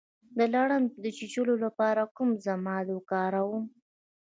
د 0.37 0.39
لړم 0.55 0.81
د 1.03 1.05
چیچلو 1.17 1.53
لپاره 1.65 2.03
کوم 2.15 2.29
ضماد 2.45 2.85
وکاروم؟ 2.91 3.63